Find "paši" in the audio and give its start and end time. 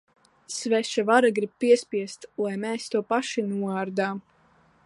3.15-3.49